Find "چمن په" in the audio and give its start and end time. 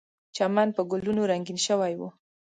0.35-0.81